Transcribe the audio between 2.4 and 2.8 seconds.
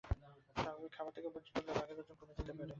পারে।